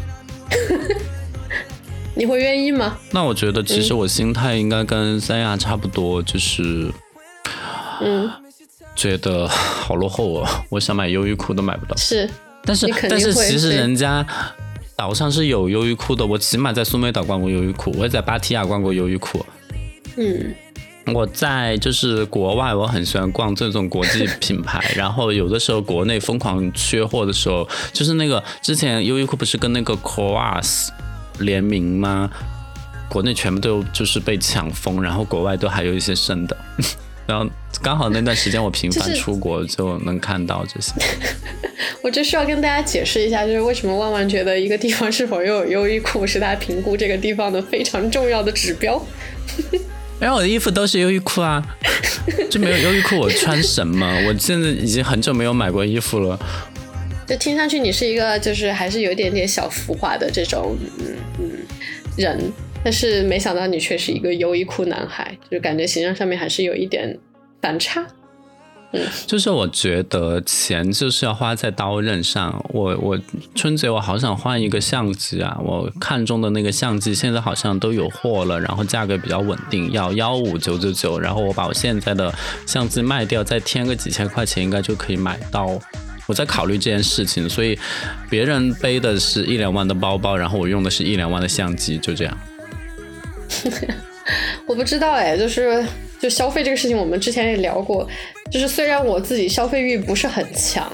[2.15, 2.97] 你会愿意吗？
[3.11, 6.93] 那我觉得其实我心态应该跟三亚差不多，就是，
[8.01, 8.31] 嗯。
[8.99, 10.49] 觉得好落后哦！
[10.69, 11.97] 我想买优衣库都买不到。
[11.97, 12.29] 是，
[12.65, 14.27] 但是但是其实人家
[14.97, 16.27] 岛上是有优衣库的。
[16.27, 19.47] 我起码在苏梅岛逛过优衣库，我也在芭提雅逛过优衣库。
[20.17, 20.53] 嗯，
[21.15, 24.83] 我在就是国外，我很喜欢逛这种国际品牌。
[24.97, 30.93] 然后有的时候国内疯狂缺货的时候，就是那个之前优衣库不是跟那个 c o a s
[31.39, 32.29] 联名吗？
[33.09, 36.57] 国内全部都就是被抢疯，然后国外都还有一些剩的。
[37.29, 37.47] 然后
[37.83, 40.93] 刚好那段时间我频繁出国，就能看到这些。
[42.03, 48.99] 我就需要跟大家解释一下，就是为什么万万觉得一个地方是否拥有优衣库是他评估这个地方的非常重要的指标。
[50.19, 51.63] 然 后我的衣服都是优衣库啊，
[52.51, 54.11] 就没有优衣库我穿什么？
[54.27, 56.39] 我现在已经很久没有买过衣服了。
[57.27, 61.51] 就听上去你是一个就是还是有点点小浮华的这种嗯嗯
[62.17, 62.53] 人。
[62.85, 67.19] 但是没想到你却是一个优衣库男孩，就感觉形象上面还是有一点
[67.61, 68.07] 反差。
[68.93, 72.65] 嗯，就是我觉得钱就是要花在刀刃上。
[72.73, 73.21] 我我
[73.55, 75.59] 春节我好想换一个相机啊！
[75.63, 81.21] 我看中的那个相机现在好像都有货了，然后价格比较稳定，要幺五九九九。
[81.21, 82.33] 然后我把我现在的
[82.67, 85.79] 相机卖掉，再添个几千块钱，应该就可以买到。
[86.27, 87.79] 我在考虑这件事情，所以
[88.31, 92.39] 别人背的是一两万的包包，然后我用的是一两万的相机，就这样。
[94.67, 95.85] 我不知道哎，就是
[96.19, 98.09] 就消费这个事情，我们之前也聊过。
[98.51, 100.91] 就是虽然我自己消费欲不是很强。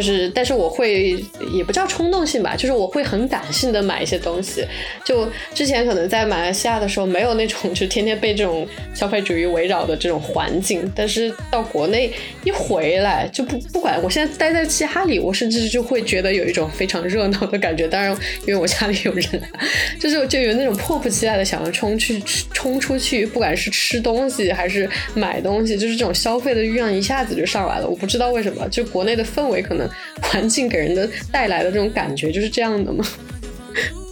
[0.00, 4.64] 就是，但是我会也不叫冲动性吧，就是我会很感性的买一些东西。
[5.04, 12.10] 就之前可能在马来西亚的时候，没有那种就天天被这种消费主义围绕的这种环境，但是到国内
[12.44, 17.86] 一回来，就不不管我现在待在嘻哈里，我甚至就会觉得有一种非常热闹的感觉。
[17.86, 19.42] 当然，因为我家里有人，
[20.00, 22.18] 就是就有那种迫不及待的想要冲去
[22.54, 27.86] 冲出去，不管是吃东西还是买东西，就是这种消费的欲望一下子就上来了。
[27.86, 29.89] 我不知道为什么，就国内的氛围可能。
[30.22, 33.04] 环境给人的带来的这种感觉就是这样的吗？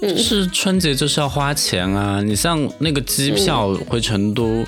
[0.01, 2.23] 嗯，是春节就是要花钱啊！
[2.23, 4.65] 你像那个机票回成都，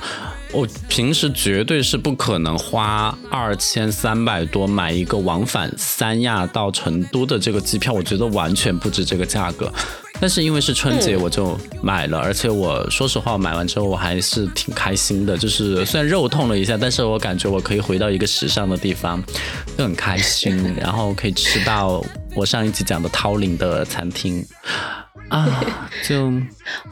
[0.50, 9.72] 我平时绝对是不可能花二千三百多买一个往返三亚到成都的这个机票，我觉得完全不值这个价格。
[10.20, 15.36] 但是因为是春节，我就买了，而且我说实话，买完之后我还是挺开心的。
[15.36, 19.22] 就是 虽然肉痛了一下，但是我感觉我可以回到一个时尚的地方，
[19.78, 20.74] 就很开心。
[20.78, 22.04] 然后可以吃到
[22.36, 24.44] 我上一集讲的涛林的餐厅。
[25.30, 26.30] 啊， 就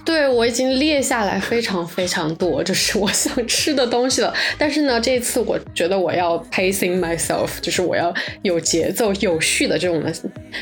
[0.04, 4.32] 对我已经列下来非常非常多，就是我想吃的东西了。
[4.56, 10.12] 但是呢，这次我觉得我要 pacing myself，就是我要有节奏、有序的这种的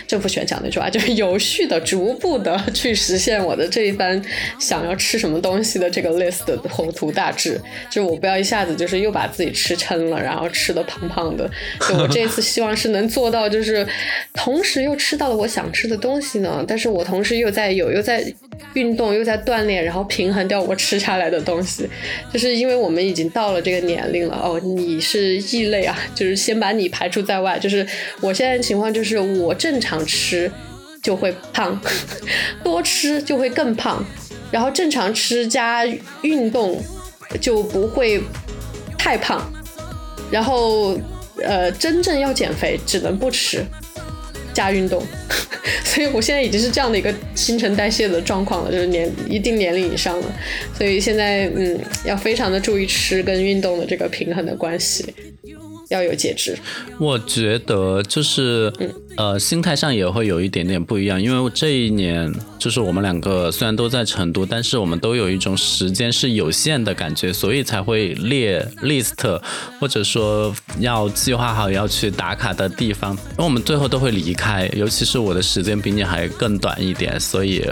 [0.09, 4.21] 政府选讲那句话，就是有序的、逐步的去实现我的这一番
[4.59, 7.61] 想要吃什么东西的这个 list 的宏图大志。
[7.91, 11.49] 就是我不要一下子就是又把自己吃撑了，然后吃的胖胖的。
[11.87, 13.87] 就我这次希望是能做到，就是
[14.33, 17.66] 同时又吃到了我想吃的东西呢，但是我同时又在。
[17.73, 18.25] 有又在
[18.75, 21.89] 运动又在锻炼，然后平衡掉我吃下来的东西，
[22.33, 27.59] 就是因为我们已经到了这个年龄了哦，你是异类啊，就是先把你排除在外。
[27.59, 27.87] 就是
[28.21, 30.51] 我现在情况就是我正常吃
[31.03, 31.81] 就会胖，
[32.63, 34.05] 多吃就会更胖，
[34.51, 35.87] 然后正常吃加
[36.23, 36.83] 运动
[37.41, 38.21] 就不会
[38.99, 39.41] 太胖，
[40.31, 40.99] 然后
[41.43, 43.65] 呃真正要减肥只能不吃。
[44.57, 45.03] 加运动，
[45.85, 50.27] 所以我现在已经是这样的一个新陈代谢的状况了，就是年一定年龄以上了，
[50.75, 55.05] 所以现在嗯，要非常的注意吃跟运动的这个平衡的关系。
[55.89, 56.59] 要有节制，
[56.99, 58.73] 我觉得就是，
[59.17, 69.41] 呃，心态上也会有一点点不一样，因为这一年就是我们两个虽然都在成都，但是我们都有一种时间是有限的感觉，所以才会列 list，
[69.79, 77.65] 或者说要计划好要去打卡的地方，因为我们最后都会离开，尤其是我的时间比你还更短一点，所以。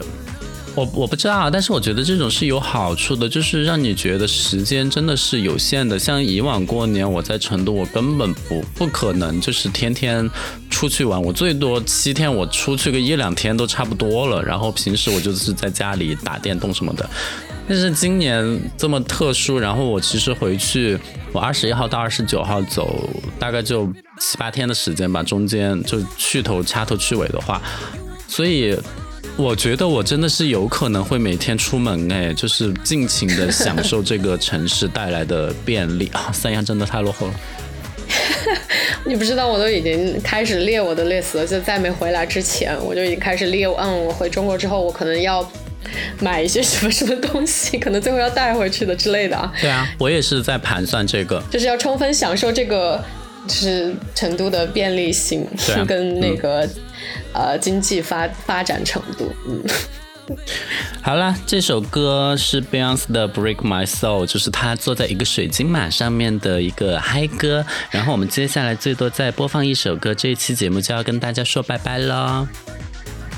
[0.77, 5.97] 我我不知道，但是我觉得这种是有好处的，就是让你觉得时间真的是有限的。
[5.97, 10.29] 像以往过年我在成都，我根本不不可能就是天天
[10.68, 14.43] 出去玩，我最多七天我出去个一两天都差不多了。
[14.43, 17.09] 然后平时我就是在家里打电动什么的。
[17.68, 20.99] 但是今年这么特殊，然后我其实回去，
[21.33, 23.09] 我二十一号到二十九号走，
[23.39, 23.87] 大概就
[24.20, 27.62] 七八天的时间吧，中间就去头掐头去尾的话，
[28.27, 28.77] 所以。
[29.37, 36.30] 我觉得我真的是有可能会每天出门哎，就是尽情的享受这个城市带来的便利啊！
[36.32, 37.35] 三亚真的太落后了。
[39.05, 43.66] 你不知道，我都已经开始列我的 list 了，就在没回来之前，我就已经开始列。
[43.66, 45.47] 嗯，我回中国之后，我可能要
[46.20, 49.53] 买一些什么什么东西，可能最后要带回去的之类的啊。
[49.61, 53.03] 对啊，我也是在盘算这个，就是要充分享受这个，
[53.49, 55.45] 就是成都的便利性
[55.89, 56.68] 跟那个。
[57.32, 59.62] 呃，经济发发展程度，嗯，
[61.02, 67.64] 好了，这首歌是 Beyonce 的《Break My Soul》，就是她坐在一个水晶马上面的一个嗨歌。
[67.90, 72.48] 然后我们接下来最多再播放一首歌，这一期节目就要跟大家说拜拜了。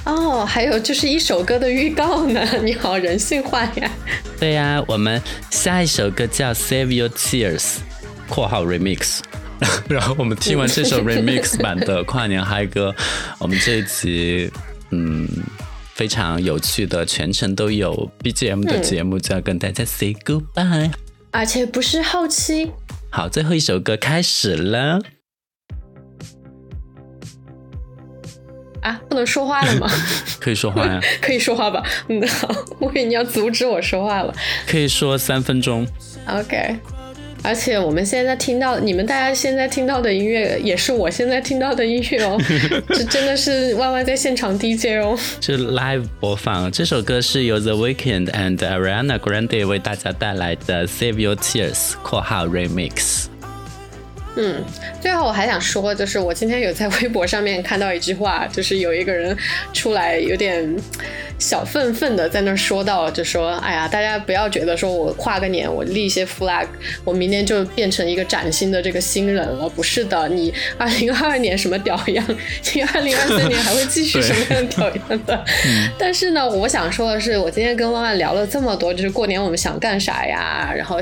[0.05, 3.91] 哦，还有就是一首歌的预告呢，你好人性化呀。
[4.39, 7.61] 对呀，我们下一首歌叫《Save Your Tears》
[8.29, 9.19] （括号 Remix）。
[9.89, 12.95] 然后我们听完这首 remix 版的跨年嗨歌，
[13.39, 14.51] 我们这一集
[14.91, 15.29] 嗯
[15.95, 20.91] 非常有趣的全程都有 BGM 的节目就要跟大家 say goodbye，
[21.31, 22.71] 而且不是后期。
[23.11, 25.01] 好，最后一首歌开始了。
[28.83, 29.89] 啊，不能说话了吗？
[30.39, 31.01] 可以说话呀。
[31.21, 31.83] 可以说话吧。
[32.09, 32.49] 嗯，好，
[32.79, 34.35] 我以为你要阻止我说话了。
[34.67, 35.87] 可以说三分钟。
[36.29, 36.77] OK。
[37.43, 42.37] 而且我们现在听到你们大家现在听到的音乐，也是我现在听到的音乐哦，
[42.91, 46.71] 这真的是 Y Y 在现场 DJ 哦，是 live 播放。
[46.73, 53.27] 这首歌是由 The Weeknd and Ariana Grande 为大家带来的 Save Your Tears（ 括号 Remix）。
[54.37, 54.63] 嗯，
[55.01, 59.37] 最后我还想说，就是我今天有在微博上面看到一句话，就是有一个人
[59.73, 60.77] 出来有点
[61.39, 66.67] 小愤愤的在那说到，就说：“哎呀，大家不要觉得说我跨个年，我立一些 flag，
[67.03, 69.67] 我明年就变成一个崭新的这个新人了。
[69.71, 72.25] 不是的，你 二零二二年什么屌样，
[72.75, 75.45] 你二零二三年还会继续什么样屌样的。
[75.99, 80.71] 但是呢，我想说的是，我今天跟万万聊了这么多，就是过年我们想干啥呀？
[80.77, 81.01] 然后，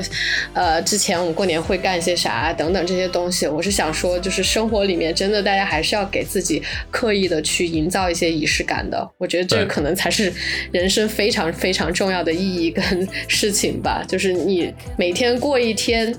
[0.53, 3.24] 呃，之前我们过年会干些啥等等这些东。
[3.25, 6.61] 东西，我是想说，就是生活里面真的，大家还是要给自己
[6.91, 9.09] 刻意的去营造一些仪式感的。
[9.17, 10.31] 我觉得这个可能才是
[10.71, 12.83] 人生非常非常重要的意义跟
[13.27, 14.05] 事情吧。
[14.07, 16.15] 就是你每天过一天。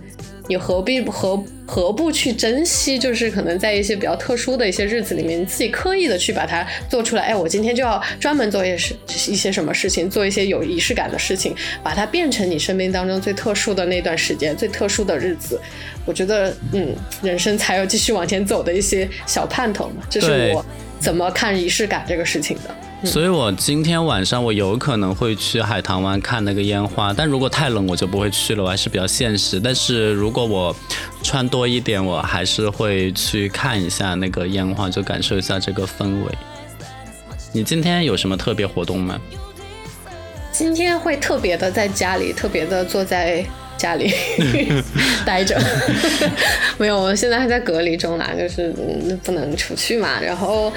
[0.49, 2.97] 你何必何何不去珍惜？
[2.97, 7.25] 就是可能在一些比较特殊的一些日子里面，你自己刻意的去把它做出来。
[7.25, 8.95] 哎，我今天就要专门做一些事，
[9.29, 11.53] 一些什么事情，做一些有仪式感的事情，
[11.83, 15.61] 把它变成你生命当中最特殊的那段时间，最特殊的日子。
[16.07, 20.03] 我觉得，嗯，人生才有继续往前走的一些小盼头嘛。
[20.09, 20.65] 这是我
[20.99, 22.75] 怎么看仪式感这个事情的。
[23.07, 28.65] 所以，我今天晚上我有可能会去海棠湾看那个烟花，但如果太冷，我就不会去了。
[28.65, 29.61] 我还是比较现实。
[29.61, 30.75] 但是如果我
[31.23, 36.33] 穿多一点，我还是会去看一下那个烟花，就感受一下这个氛围。
[37.53, 39.21] 你今天有什么特别活动吗？
[40.51, 43.45] 今天会特别的在家里，特别的坐在。
[43.77, 44.13] 家里
[45.25, 45.59] 待着，
[46.79, 48.73] 没有，我现在还在隔离中呢，就是
[49.23, 50.21] 不能出去嘛。
[50.21, 50.73] 然后，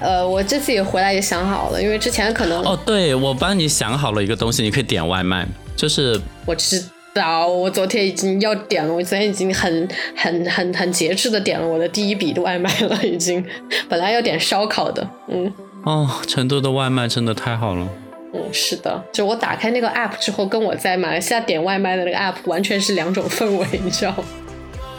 [0.00, 5.46] 呃，我这次也回来也想好了，因为之前可能哦，对我帮你想好了一个东西，你可以点外卖，
[5.76, 6.82] 就是我知
[7.14, 13.44] 道，我昨天已经要点了，我昨天已经很很很很节制的点了我的第一笔的外卖了，已经
[13.88, 15.52] 本来要点烧烤的，嗯，
[15.84, 17.88] 哦，成都的外卖真的太好了。
[18.36, 24.24] 嗯，是的，就我打开那个 app 之后，跟我在马来西亚点外卖的那个 app 完全是两种氛围，你知道吗？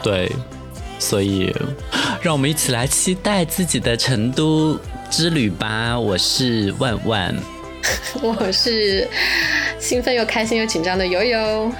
[0.02, 0.32] 对，
[0.98, 1.54] 所以
[2.22, 4.80] 让我们一起来期待自己的成都
[5.10, 5.98] 之旅吧。
[6.00, 7.36] 我是万万，
[8.22, 9.06] 我是
[9.78, 11.70] 兴奋又开心又紧张的悠悠。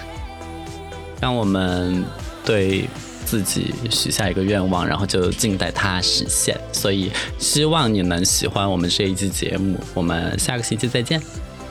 [1.23, 2.05] 让我们
[2.45, 2.85] 对
[3.25, 6.55] 自己许下一个愿望，然后就静待它实现。
[6.71, 9.81] 所以希望你能喜欢我们这一期节目。
[9.95, 11.19] 我们下个星期再见。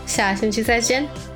[0.06, 1.35] 下星期再见。